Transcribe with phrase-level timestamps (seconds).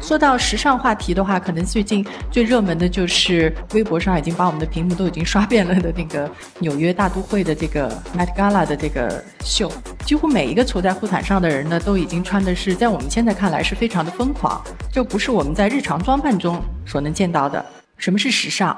[0.00, 6.28] 说到时尚话题的话，可能最近最热门的就是微博上已经把我们的屏幕都已经刷遍了的那个
[6.58, 7.88] 纽约大都会的这个
[8.18, 9.70] Met Gala 的这个秀，
[10.04, 14.60] 几乎每一个走在护毯上的人呢，都已经穿的是在我们现在看来是非常的疯狂，
[14.92, 17.64] 就不是我们在日常装扮中所能见到的。
[18.00, 18.76] 什么是时尚？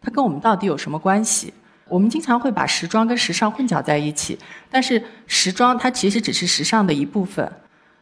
[0.00, 1.52] 它跟我们到底有什么关系？
[1.88, 4.38] 我们经常会把时装跟时尚混淆在一起，
[4.70, 7.52] 但是时装它其实只是时尚的一部分。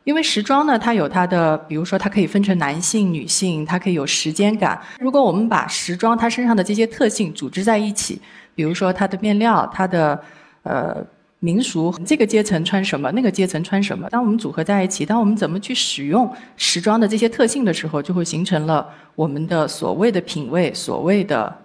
[0.04, 4.80] 因为时装呢，它有它的，比如说它可以分成男性、女性，它可以有时间感。
[4.98, 8.20] 如果我们把时装它身上的这些特性组织在一起，
[8.54, 10.22] 比如说它的面料、它的
[10.62, 10.96] 呃
[11.40, 21.56] 民俗，这个阶层穿什么，那个阶层穿什么，当我们组合在一起，当我们怎么去使用时装的这些特性的时候，就会形成了我们的所谓的品味，所谓的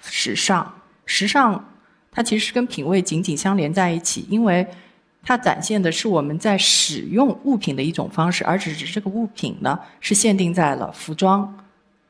[0.00, 0.72] 时尚。
[1.04, 1.64] 时尚
[2.10, 4.66] 它其实是跟品味紧紧相连在一起，因为。
[5.28, 11.52] 它展现的是我们在使用物品的一种方式，而只是这个物品呢是限定在了服装、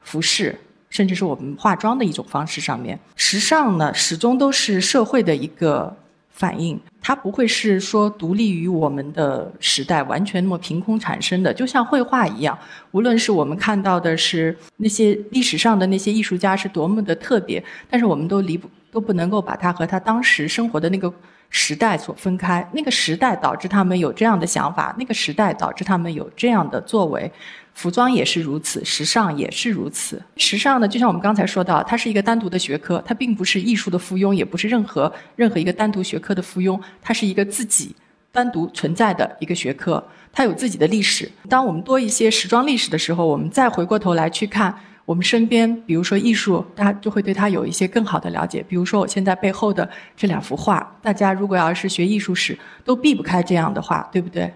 [0.02, 0.54] 服饰，
[0.90, 3.00] 甚至是我们化妆的一种方式上面。
[3.14, 5.96] 时尚呢始终都是社会的一个
[6.28, 11.54] 反应，它不会是说独立于我们的时代，完全那么凭空产生的。
[11.54, 12.58] 就像绘画一样，
[12.90, 21.12] 无论是我们看到的是那些历史上的那些艺术家是多么的特别，但是我们都离不都不能够把它和他当时生活的那个。
[21.50, 27.30] 时代所分开，那个时代导致他们有这样的想法，那个时代导致他们有这样的作为。
[27.72, 30.22] 服装也是如此，时尚也是如此。
[30.38, 37.94] 时尚呢，就像我们刚才说到，它是一个单独的学科，它并不是艺术的附庸，也不是任何任何一个单独学科的附庸，它是一个自己
[38.32, 40.02] 单独存在的一个学科，
[40.32, 41.30] 它有自己的历史。
[41.50, 44.74] 当我们多一些时装历史的时候，我们再回过头来去看。
[45.06, 48.62] 我们身边，比如说艺术，大家就会对它有一些更好的了解。
[48.68, 54.52] 比如说我现在背后的这两幅画，大家如果要是学艺术史，都避不开这样的画，对不对？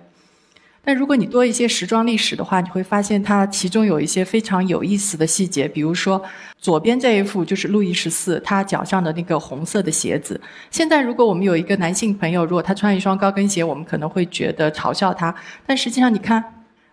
[0.82, 5.68] 但如果你多一些时装历史的话，你会发现它其中有一些非常有意思的细节。
[5.68, 6.20] 比如说
[6.58, 10.40] 左边这一幅就是路易十四他脚上的那个红色的鞋子。
[10.70, 15.32] 现在如果我们有一个男性朋友，如果他穿一双高跟鞋，我们可能会觉得嘲笑他。
[15.64, 16.42] 但实际上你看，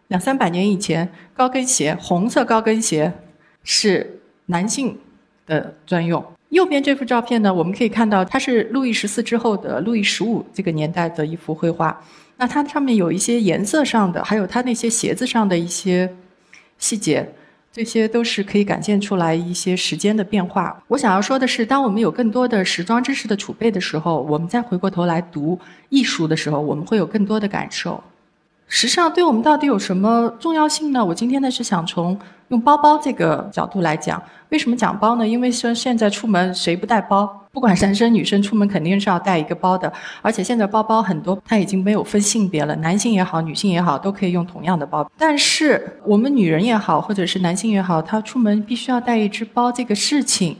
[0.09, 3.11] 两三百年以前，高跟鞋，红色高跟鞋。
[3.69, 4.97] 是男性
[5.45, 6.23] 的专用。
[6.49, 12.01] 右边这幅照片呢，我们可以看到它是路易十四之后的路易十五这个年代的一幅绘画。
[12.37, 16.09] 那它上面有一些颜色上的，还有它那些鞋子上的一些
[16.77, 17.27] 细节，
[17.73, 20.81] 这些都是可以展现出来一些时间的变化。
[20.87, 28.01] 我想要说的是，当我们有更多的时装知识的储备的时候，我们再回过头来读艺术的时候，我们会有更多的感受。
[28.67, 31.03] 时尚对我们到底有什么重要性呢？
[31.03, 32.19] 我今天呢是想从
[32.49, 34.21] 用包包这个角度来讲。
[34.49, 35.25] 为什么讲包呢？
[35.25, 37.25] 因为说现在出门谁不带包？
[37.51, 39.91] 不管男生女生出门肯定是要带一个包的。
[40.21, 45.09] 而且现在包包很多，它已经没有分性别了，男性也好，女性也好，都可以用同样的包。
[45.17, 50.57] 但是我们女人也好，或者是男性也好，他出门必须要带一只包，这个事情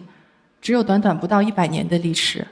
[0.61, 2.47] 只有短短不到一百年的历史。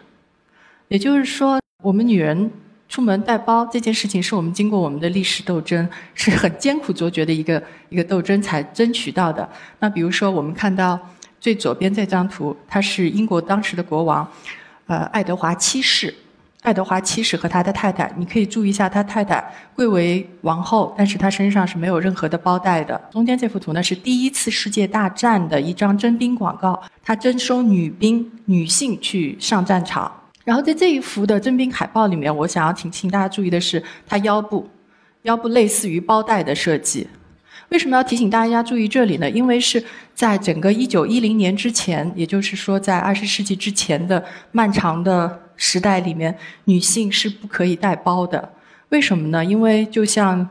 [0.89, 2.51] 也就是说，我们女人。
[2.87, 9.47] 出门带包这件事情，是我们经过我们的历史斗争，是很艰苦卓绝的一个一个斗争才争取到的。
[9.79, 10.99] 那比如说，我们看到
[11.39, 14.27] 最左边这张图，他是英国当时的国王，
[14.87, 16.13] 呃，爱德华七世。
[16.61, 22.99] 爱德华七世和他的太太，你可以注意一下，他太太贵为王后，但是他身上是没有任何的包带的。
[23.11, 30.11] 中间这幅图呢，是第一次世界大战的一张征兵广告，他征收女兵、女性去上战场。
[30.45, 34.69] 然后在这一幅的征兵海报里面，我想要请请大家注意的是，它腰部，
[35.23, 37.07] 腰部类似于包带的设计。
[37.69, 39.27] 为什么要提醒大家注意这里呢？
[39.27, 39.83] 因为是
[40.13, 48.47] 在整个一九一零年之前，也就是说在二十世纪之前的漫长的时代里面，女性是不可以带包的。
[48.89, 49.43] 为什么呢？
[49.43, 50.47] 因为就像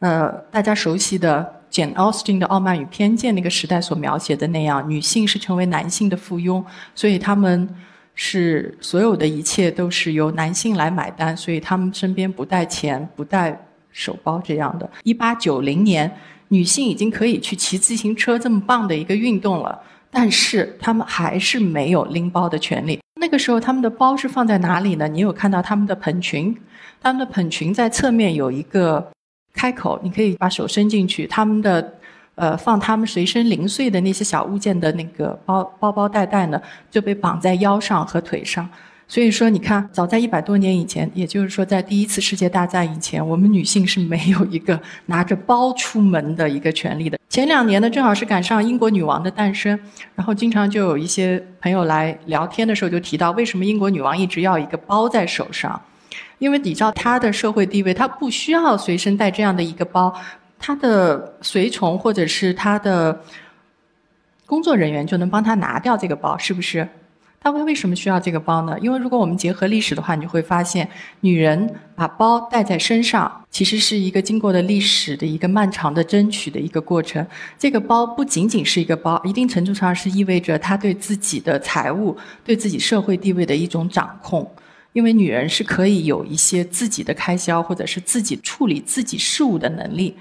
[0.00, 6.64] 呃大家熟悉的简奥斯汀的《傲慢与偏见》那个时代所描写的那样，女性是成为男性的附庸，
[6.96, 7.68] 所以他们。
[8.18, 13.56] 是所有的一切都是由男性来买单，所以他们身边不带钱、不带
[13.92, 14.90] 手包这样的。
[15.04, 16.10] 一八九零年，
[16.48, 19.78] 女性已经可以去骑自行车这么棒的一个运动了，
[20.10, 22.98] 但是她们还是没有拎包的权利。
[23.20, 25.06] 那个时候，他们的包是放在哪里呢？
[25.06, 26.56] 你有看到他们的蓬裙？
[27.00, 29.06] 他们的蓬裙在侧面有一个
[29.52, 31.26] 开口，你可以把手伸进去。
[31.26, 31.95] 他们的。
[32.36, 38.68] 呃，放他们随身零碎的那些小物件的那个包包包袋袋呢，就被绑在腰上和腿上。
[39.08, 47.16] 所以说，你看，早在一百多年以前，也就是说，在第一次世界大战以前，我们女性是没有一个拿着包出门的一个权利的。
[47.28, 49.78] 前两年呢，正好是赶上英国女王的诞生，
[50.16, 55.80] 然后经常就有一些朋友来聊天的时候就提到，为什么英国女王一直要一个包在手上？
[56.38, 60.12] 因为你知道她的社会地位，她不需要随身带这样的一个包，
[60.58, 63.22] 他的随从或者是他的
[64.44, 66.88] 工作人员就能帮他拿掉这个包，是不是？
[67.38, 68.76] 他会为什么需要这个包呢？
[68.80, 70.88] 因为如果我们结合历史的话，你就会发现，
[71.20, 77.24] 女人把包带在身上，其实是一个经过了历史的一个漫长的争取的一个过程。
[77.56, 84.50] 这个包不仅仅是一个包，一定程度上是意味着她对自己的财务、对自己社会地位的一种掌控。
[84.92, 90.16] 因为女人是可以有一些自己的开销，或者是自己处理自己事务的能力。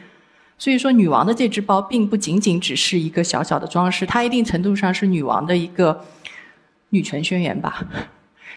[0.57, 6.05] 所以说，女王的这只包并不仅仅只是一个小小的装饰，它一定程度上是女王的一个。
[6.89, 7.85] 女权宣言吧，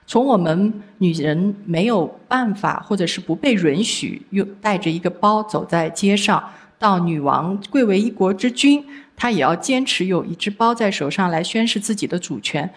[0.07, 8.85] 从我们女人没有办法，或者是不被允许用带着一个包走在街上，到女王贵为一国之君，
[9.17, 12.71] 她也要坚持有一只包在手上来宣示自己的主权。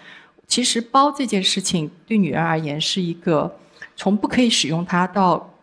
[0.48, 3.58] 其实包这件事情对女人而言是一个
[3.96, 5.54] 从不可以使用它到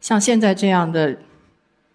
[0.00, 1.16] 像现在这样的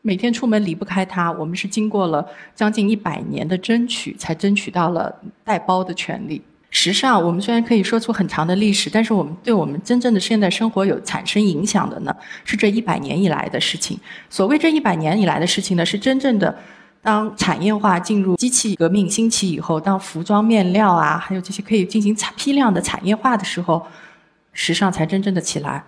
[0.02, 2.26] 每天出门离不开它，我们是经过了
[2.56, 5.14] 将近一百年的争取，才争取到了
[5.44, 6.42] 带包的权利。
[6.72, 12.16] 时尚，我们虽然可以说出很长的历史，但是我们对我们真正的现代生活有产生影响的呢，
[12.46, 14.00] 是这一百年以来的事情。
[14.30, 16.56] 所谓这一百年以来的事情呢，是真正的
[17.02, 23.86] 当产业化进入机器革命兴起以后，当服装面料啊，还有这些可以进行产批量的产业化的时候，
[24.54, 25.84] 时尚才真正的起来。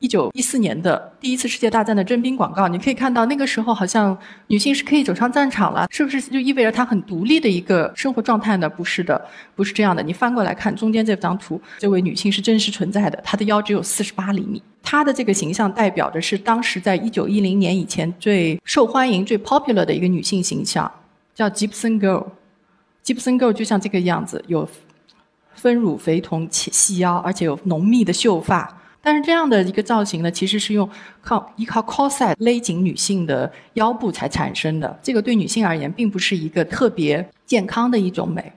[0.00, 4.16] 一九一四年的第一次世界大战的征兵广告，你可以看到那个时候好像
[4.46, 8.68] 女性是可以走上战场了，是不是就意味着她很独立的一个生活状态呢？
[8.68, 9.20] 不是的，
[9.56, 10.00] 不是这样的。
[10.00, 20.88] 你翻过来看中间这张图，这位女性是真实存在的，她的腰只有四十八厘米，她的这个形象代表的是当时在一九一零年以前最受欢迎、最 popular 的一个女性形象，
[21.34, 22.24] 叫 Gibson Girl。
[23.04, 24.68] Gibson Girl 就像这个样子，有
[25.54, 28.77] 丰乳肥臀、且细腰，而且有浓密的秀发。
[29.08, 30.86] 但是这样的一个造型呢，其实是用
[31.22, 34.98] 靠依靠 corset 勒紧女性的腰部才产生的。
[35.02, 38.52] 这个对女性而言，并不是一个特别健康的一种美。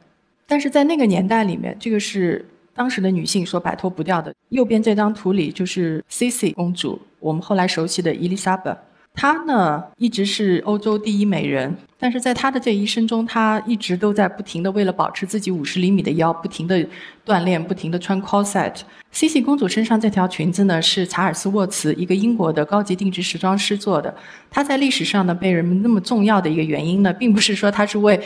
[0.45, 2.45] 但是在那个年代里面，这个是
[2.75, 4.35] 当时的女性所摆脱不掉的。
[4.49, 8.77] 右边这张图里就是 Cici 公主，我们后来熟悉的伊丽莎白。
[9.13, 16.83] 她呢，一直是欧洲第一美人，但是在她的这一生中，她一直都在不停的为了保持自己五十厘米的腰，不停的
[17.25, 18.73] 锻炼，不停的穿 corset。
[19.11, 24.15] 西西公主身上这条裙子呢，是查尔斯沃茨，一个英国的高级定制时装师做的。
[24.49, 28.19] 她在历史上呢，被人们那么重要的一个原因呢，并不是说她是为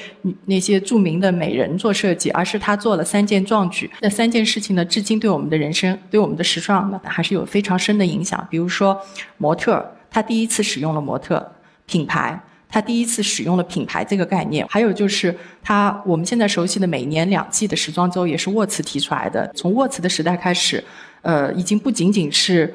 [0.45, 3.89] 那些著名的美人做设计，而是她做了三件壮举。
[3.99, 8.47] 那三件事情呢，至今对我们的人生，对我们的时尚呢，还是有非常深的影响。
[8.49, 8.97] 比如说，
[9.37, 9.83] 模特。
[10.15, 11.45] 他第一次使用了模特
[11.85, 14.65] 品牌，他第一次使用了品牌这个概念。
[14.69, 19.51] 还有就是他我们现在熟悉的每年两季的时装周也是沃茨提出来的。
[19.53, 20.81] 从沃茨的时代开始，
[21.21, 22.73] 呃，已经不仅仅是。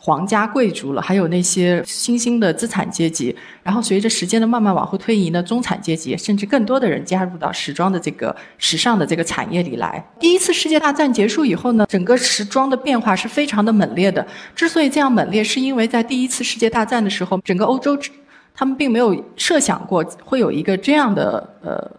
[0.00, 3.34] 皇家贵族了，还有那些新兴的资产阶级。
[3.62, 10.02] 然后随着时间的慢慢往后推移呢，中产阶级甚至更多的人加入到时装的这个时尚的这个产业里来。
[10.20, 14.26] 第一次世界大战结束以后呢，整个时装的变化是非常的猛烈的。
[14.54, 17.98] 之所以这样猛烈，是因为在第一次世界大战的时候，整个欧洲
[18.54, 21.90] 他们并没有设想过会有一个这样的呃。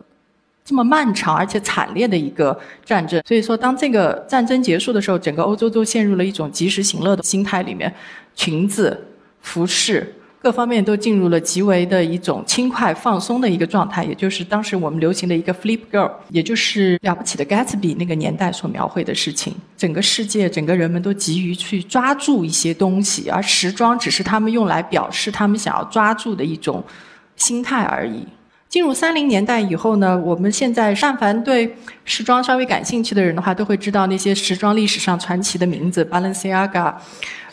[0.70, 7.92] 这么漫长而且惨烈的一个战争，所以说当这个战争结束的时候，整个欧洲都陷入了一种及时行乐的心态里面，
[8.36, 9.08] 裙子、
[9.42, 19.56] 服饰各方面都进入了极为的一种轻快放松的一个状态，也就是当时我们流行的一个 flip girl，也就是了不起的 Gatsby 那个年代所描绘的事情。
[19.76, 26.84] 整个世界，整个人们都急于去抓住一些东西，而时装只是他们用来表示他们想要抓住的一种
[27.36, 28.24] 心态而已。
[28.70, 36.94] 进入三零年代以后呢，我们现在但凡对时装稍微感兴趣的人的话，都会知道那些时装历史上传奇的名字，Balenciaga、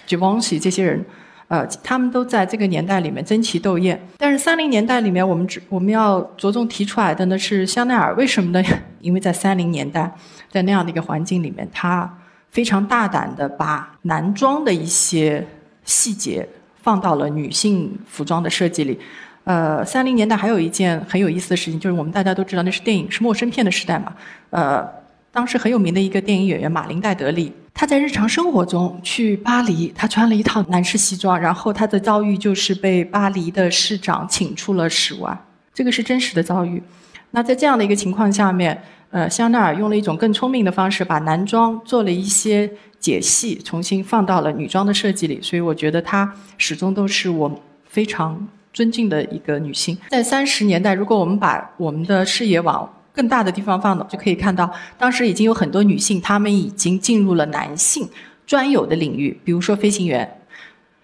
[0.06, 1.02] Givenchy 这些人，
[1.48, 3.98] 呃，他们都在这个年代里面争奇斗艳。
[4.18, 8.62] 但是三零年代里面，我们只我们要着重提出来的呢是香奈儿，为什么呢？
[9.00, 10.14] 因为在三零年代，
[10.50, 12.18] 在那样的一个环境里面，他
[12.50, 15.46] 非常大胆的把男装的一些
[15.82, 16.46] 细节
[16.82, 19.00] 放到了女性服装的设计里。
[19.46, 24.12] 呃，三零年代还有一件很有意思的事情，就是我们大家都知道，那是电影是陌生片的时代嘛。
[24.50, 24.84] 呃，
[25.30, 35.38] 当时很有名的一个电影演员马林戴德利，他在日常生活中去巴黎，他穿了一套男士西装，然后他的遭遇就是被巴黎的市长请出了室外，
[35.72, 36.82] 这个是真实的遭遇。
[37.30, 38.76] 那在这样的一个情况下面，
[39.12, 48.48] 呃，香奈儿用了一种更聪明的方式，把男装做了一些解析，重新放到了女装的设计里，所以我觉得它始终都是我非常。
[48.76, 49.96] 尊敬的一个女性。
[50.10, 58.06] 在三十年代，如果我们把我们的视野往更大的地方放，就可以看到，当时已经有很多女性，她们已经进入了男性
[58.46, 60.30] 专有的领域，比如说飞行员。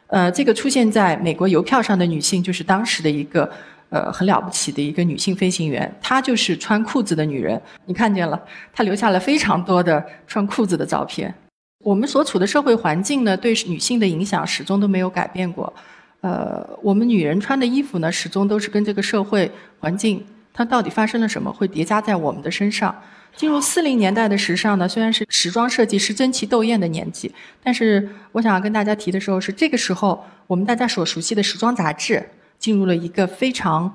[0.08, 3.50] 呃，这个出现在美国邮票上的女性，就是当时的一个
[3.88, 7.58] 呃很了不起的一个女性飞行员，她就是穿裤子的女人。
[7.86, 8.38] 你看见了，
[8.74, 11.34] 她留下了非常多的穿裤子的照片。
[11.82, 15.72] 我们所处的社会环境呢，对女性的影响始终都没有改变过。
[16.22, 20.24] 呃，我们女人穿的衣服呢，始终都是跟这个社会环境。
[20.54, 21.52] 它到底发生了什么？
[21.52, 22.94] 会叠加在我们的身上。
[23.34, 32.22] 进入四零年代的时尚呢，虽然是时装设计师争奇斗艳的年纪，但是我想要跟大家提的时候是这个时候，我们大家所熟悉的时装杂志
[32.58, 33.92] 进入了一个非常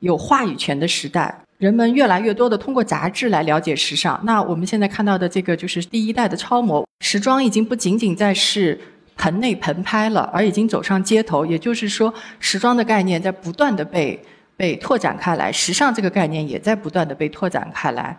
[0.00, 1.42] 有话语权的时代。
[1.58, 4.18] 人们越来越多的通过杂志来了解时尚。
[4.24, 8.80] 那我们现在看到的这个就是第一代的超模，时装已经不仅仅在是
[9.16, 11.44] 棚内棚拍了，而已经走上街头。
[11.44, 14.22] 也就是说，时装的概念在不断的被。
[14.58, 18.16] 被拓展开来，时尚这个概念也在不断的被拓展开来。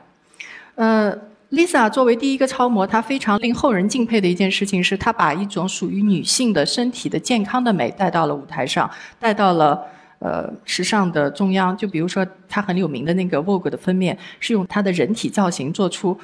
[0.75, 1.11] 呃
[1.49, 8.87] ，Lisa 作为第一个超模，她非常令后人敬佩的一件事情是，她把一种属于女性的身体的健康的美带到了舞台上，
[9.19, 9.83] 带到了
[10.19, 11.75] 呃时尚的中央。
[11.75, 16.15] 就比如说，她很有名的那个 Vogue 的封面，是用她的人体造型做出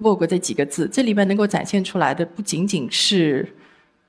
[0.00, 0.88] Vogue 这几个字。
[0.92, 3.52] 这里面能够展现出来的不仅仅是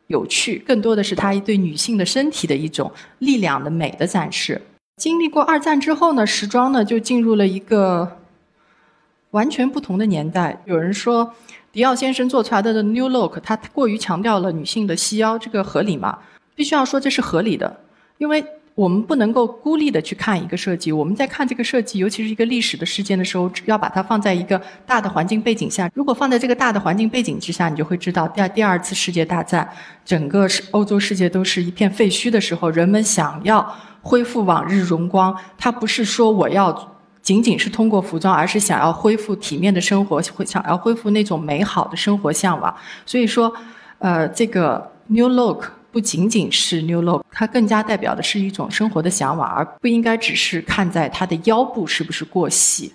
[0.09, 4.59] 有趣，更多的是他对女性的身体的一种力量的美的展示。
[4.97, 8.17] 经历过二战之后呢，时装呢就进入了一个
[9.31, 10.61] 完全不同的年代。
[10.65, 11.33] 有人说，
[11.71, 16.17] 迪奥先生做出来的 New Look，他过于强调了女性的细腰，这个合理吗？
[16.55, 17.79] 必须要说这是合理的，
[18.17, 18.43] 因为
[18.79, 20.89] 我们不能够孤立的去看一个设计。
[20.89, 25.91] 我们在看这个设计，尤其是一个历史的事件的时候，要把它放在一个大的环境背景下。
[25.93, 29.69] 如果放在这个大的环境背景之下，你就会知道，在第二次世界大战，
[30.05, 33.75] 整个欧洲世界都是一片废墟的时候，人们想要。
[34.01, 42.73] 恢复往日荣光，它不是说我要仅仅是通过服装，而是想要恢复体面的生活，想要恢复那种美好的生活向往。
[43.05, 43.53] 所以说，
[43.97, 52.91] 呃，这个 New Look 不仅仅是 New Look，它更加代表的是一种生活的向往，而不应该只是看在它的腰部是不是过细。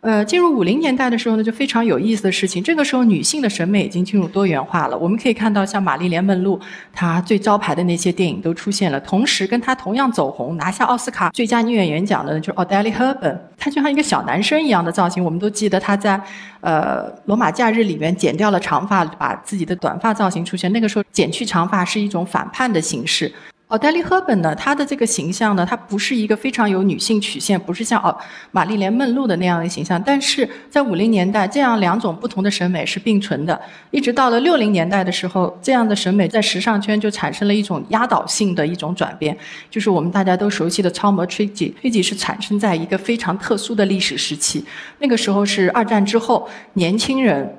[0.00, 2.62] 呃，进入五零年代的时候呢，就非常有意思的事情。
[2.62, 4.96] 这个时候，女性的审美已经进入多元化了。
[4.96, 6.58] 我们可以看到，像玛丽莲梦露，
[6.92, 9.00] 她最招牌的那些电影都出现了。
[9.00, 13.36] 同时，跟她同样走红、拿下奥斯卡最佳女演员奖的，就是 Audrey Hepburn。
[13.56, 15.24] 她就像一个小男生一样的造型。
[15.24, 16.20] 我们都记得她在
[16.60, 20.72] 呃《罗马假日》里面剪掉了长发，把自己的短发造型出现。
[20.72, 23.32] 那个时候，剪去长发是一种反叛的形式。
[23.68, 24.54] 奥黛丽·赫本呢？
[24.54, 28.18] 她的这个形象呢，她不是一个非常有女性曲线，不是像奥
[28.50, 30.02] 玛丽莲·梦露的那样的形象。
[30.02, 33.60] 但是在五零年代，这样两种不同的审美是并存的。
[33.90, 39.36] 一直到了六零年代的时候，这样的审美在时尚圈就产生了一种压倒性的一种转变，
[39.68, 41.74] 就是我们大家都熟悉的超模 Trixie。
[41.74, 44.64] Trixie 是产生在一个非常特殊的历史时期，
[44.98, 47.54] 那个时候是二战之后，年轻人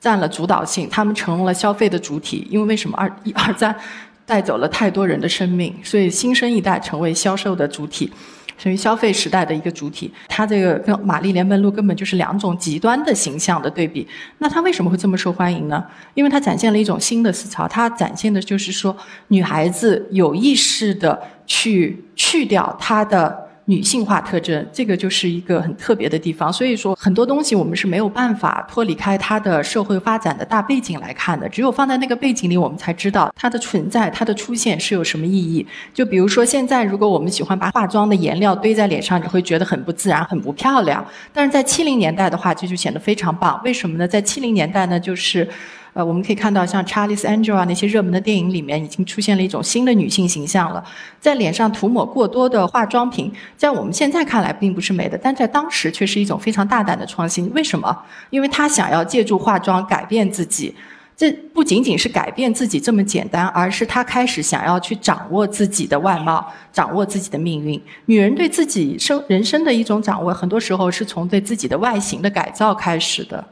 [0.00, 2.46] 占了主导性，他们成了消费的主体。
[2.48, 3.76] 因为为什么二一二战？
[4.24, 8.10] 带走了太多人的生命，所以新生一代成为销售的主体，
[8.56, 10.10] 成为消费时代的一个主体。
[10.28, 14.06] 他这个跟玛丽莲梦露根本就是两种极端的形象的对比。
[14.38, 15.84] 那他为什么会这么受欢迎呢？
[16.14, 18.96] 因为他展现了一种新的思潮，他展现的就是说，
[19.28, 23.51] 女孩子有意识的去去掉她的。
[23.66, 26.52] 女性化特征，这个就是一个很特别的地方。
[26.52, 31.48] 所以说，很多东西我们是没有办法脱离开它的社会发展的大背景来看的。
[31.48, 35.64] 只有放在那个背景里，我们才知道它的存在、它的出现是有什么意义。
[35.94, 41.04] 就比如说，现在如果我们喜欢把化妆的颜料堆在脸上，你会觉得很不自然、很不漂亮。
[41.32, 43.60] 但是在七零年代的话，这就显得非常棒。
[43.64, 44.08] 为什么呢？
[44.08, 45.48] 在七零年代呢，就是。
[45.94, 50.82] 呃，我们可以看到，像 Charlie's Angel 啊那些热门的电影里面，已经出现了一种新的女性形象了。
[51.20, 57.52] 在脸上涂抹过多的化妆品，在我们现在看来并不是美的，但在当时却是一种非常大胆的创新。
[57.52, 57.94] 为什么？
[58.30, 60.74] 因为她想要借助化妆改变自己。
[61.14, 67.80] 这不仅仅是改变自己这么简单，而是她开始想要去掌握自己的外貌，掌握自己的命运。
[68.06, 73.44] 女人对自己生人生的一种掌握，很多时候是从对自己的外形的改造开始的。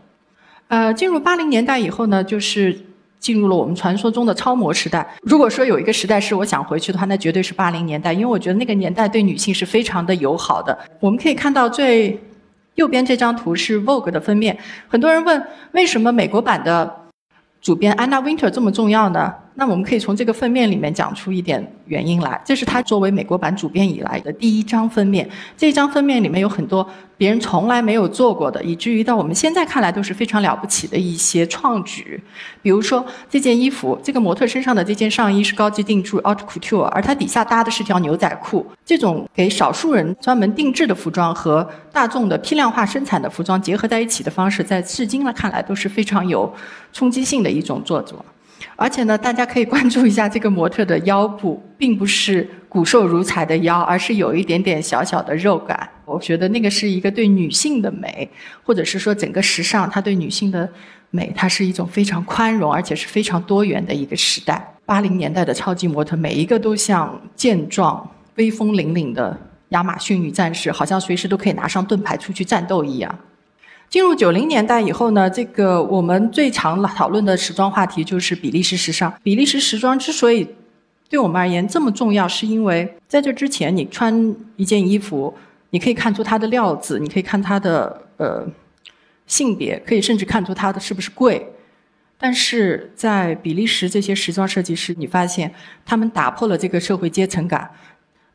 [0.71, 2.79] 呃，进入八零年代以后呢，就是
[3.19, 5.05] 进入了我们传说中的超模时代。
[5.23, 10.79] 如果说有一个时代是我想回去的话，那绝对是八零年代，因为我觉得那个年代对女性是非常的友好的。
[11.01, 12.17] 我们可以看到最
[12.77, 14.57] 右边这张图是 Vogue 的封面。
[14.87, 16.97] 很多人问，为什么美国版的
[17.61, 19.35] 主编 Anna Winter 这么重要呢？
[19.55, 22.41] 那我们可以从这个封面里面讲出一点原因来。
[22.45, 25.29] 这是他作为美国版主编以来的第一张封面。
[25.57, 32.23] 这张封面里面有很多别人从来没有做过的，以至于到我们现在看来都是非常了不起的一些创举。
[32.63, 38.67] 比如说这件衣服，这个模特身上的这件上衣是高级定制 a u t couture），而它底下搭的是条牛仔裤。
[38.85, 46.53] 这种给少数人专门定制的服装和大众的批量化生产的服装结合在一起的方式，在至今来看来都是非常有
[46.93, 48.25] 冲击性的一种做作。
[48.77, 55.89] 而且呢，大家可以关注一下这个模特的腰部，并不是骨瘦如柴的腰，而是有一点点小小的肉感。
[56.05, 58.29] 我觉得那个是一个对女性的美，
[58.65, 60.69] 或者是说整个时尚，它对女性的
[61.11, 64.75] 美，它是一种非常宽容而且是非常多元的一个时代。
[64.85, 69.39] 八零年代的超级模特，每一个都像健壮、威风凛凛的
[69.69, 73.17] 亚马逊女战士，好像随时都可以拿上盾牌出去战斗一样。
[73.91, 79.13] 进入九零年代以后呢，这个我们最常讨论的时装话题就是比利时时尚。
[79.21, 80.47] 比利时时装之所以
[81.09, 85.35] 对我们而言这么重要，是因为在这之前，你穿一件衣服，
[85.71, 88.47] 你可以看出它的料子，你可以看它的呃
[89.27, 91.45] 性别，可以甚至看出它的是不是贵。
[92.17, 95.53] 但是在比利时这些时装设计师，你发现
[95.85, 97.69] 他们打破了这个社会阶层感。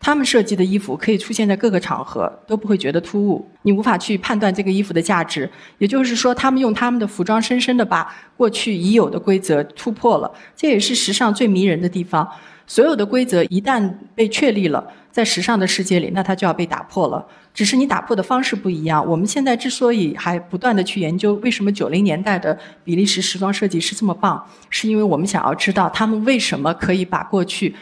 [0.05, 3.43] 他们设计的衣服可以出现在各个场合，都不会觉得突兀。
[3.63, 10.31] 你无法去判断这个衣服的价值，也就是说，他们用他们的服装深深的把过去已有的规则突破了。
[10.55, 12.29] 这也是时尚最迷人的地方。
[12.67, 17.25] 所有的规则一旦被确立了，在时尚的世界里，那它就要被打破了。
[17.51, 19.03] 只是你打破的方式不一样。
[19.03, 27.75] 我们现在之所以还不断的去研究为什么九零年代的比利时时装设计师这么棒，是因为我们想要知道他们为什么可以把过去。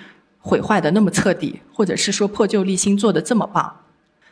[0.46, 3.74] 毁坏的那么彻底，或者是说破旧立新做的这么棒，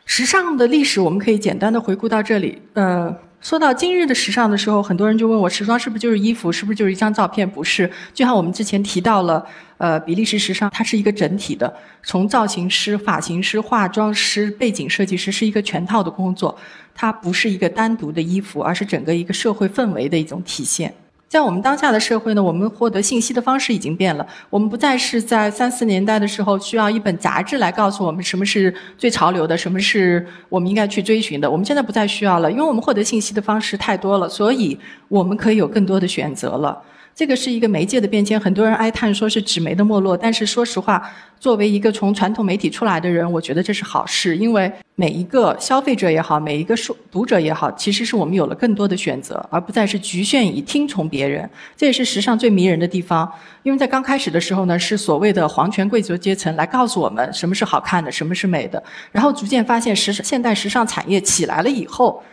[0.03, 2.61] 时尚的历史我们可以简单的回顾到这里。
[2.73, 6.51] 呃，说到今日的时尚的时候，很多人就问我，时装是不是就是衣服？
[6.51, 7.49] 是不是就是一张照片？
[7.49, 9.41] 不是，就像我们之前提到了，
[9.77, 16.53] 呃，比利时时尚它是一个整体的，从造型师、发型师、化妆师、背景设计师是一个全套的工作，
[16.93, 20.93] 它不是一个单独的衣服，而是整个一个社会氛围的一种体现。
[21.31, 24.27] 在我们当下的社会呢，我们获得信息的方式已经变了。
[24.49, 31.49] 我们不再是在三四年代的时候需要一本杂志来告诉我们什么是最潮流的，什么是我们应该去追寻的。
[31.49, 34.77] 我们现在不再需要了，因为我们获得信息的方式太多了，所以
[35.07, 36.77] 我们可以有更多的选择了。
[37.13, 41.07] 这个是一个媒介的变迁，很多人哀叹说是纸媒的没落，但是说实话，
[41.39, 51.47] 作为一个从传统媒体出来的人，我觉得这是好事，因为每一个消费者也好，每一个书读者也好，其实是我们有了更多的选择，而不再是局限于听从别人。
[51.75, 62.23] 这也是时尚最迷人的地方，因为在刚开始的时候呢，是所谓的皇权贵族阶层来告诉我们什么是好看的，什么是美的，然后逐渐发现时尚现代时尚产业起来了以后。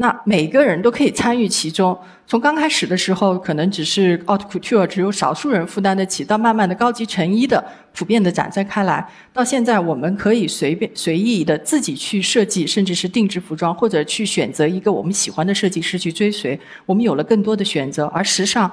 [0.00, 1.98] 那每个人都可以参与其中。
[2.24, 16.58] 从刚开始的时候，可能只是 haute couture，只有少数人负担得起；到慢慢的高级成衣的普遍的展开开来，到现在我们可以随便随意的自己去设计，甚至是定制服装，或者去选择一个我们喜欢的设计师去追随。
[16.86, 18.70] 我们有了更多的选择，而时尚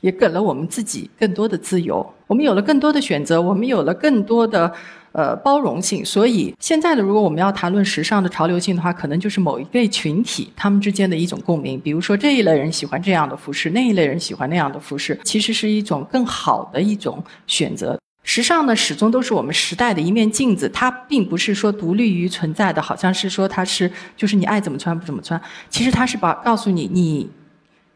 [0.00, 2.08] 也给了我们自己更多的自由。
[2.28, 4.72] 我们有了更多的选择，我们有了更多的。
[5.12, 6.04] 呃，包容性。
[6.04, 11.78] 所以现在的，如果我们要谈论时尚的潮流性的话，可能就是某一类群体他们之间的一种共鸣。
[11.80, 17.98] 比如说这一类人喜欢这样的服饰，那一类人喜欢那样的服饰，其实是一种更好的一种选择。
[18.24, 25.40] 时尚呢，始终都是我们时代的一面镜子，它并不是说独立于存在的，好像是说它是就是你爱怎么穿不怎么穿。
[25.68, 27.28] 其实它是把告诉你你。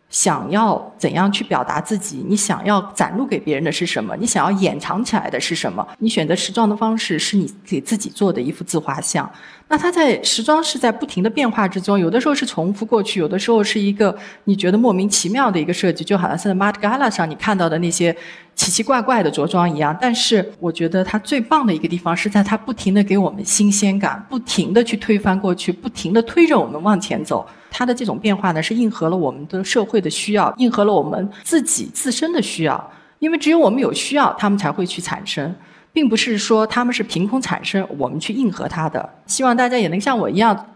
[0.08, 2.24] 想要怎样去表达自己？
[2.26, 4.16] 你想要展露给别人的是什么？
[4.16, 5.86] 你想要掩藏起来的是什么？
[5.98, 9.30] 你选择时装的方式是你给自己做的一幅自画像。
[9.68, 18.16] 那它在时装是在不停的变化之中，有的时候是重复过去，有的时候是一个你觉得莫名其妙的一个设计，就好像在 Met Gala 上你看到的那些
[18.54, 19.96] 奇奇怪怪的着装一样。
[20.00, 27.44] 但是我觉得它最棒的一个地方是在它不停的给我们新鲜感，不停的去推翻过去，不停的推着我们往前走。
[27.68, 32.92] 它的这种变化呢，是应和了我们的社会的需要，应和了我们自己自身的需要。
[33.18, 35.52] 因为只有我们有需要，他们才会去产生。
[35.96, 39.08] 并不是说他们是凭空产生，我们去应和他的。
[39.26, 40.74] 希望大家也能像我一样，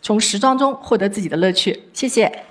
[0.00, 1.78] 从时装中获得自己的乐趣。
[1.92, 2.44] 谢谢。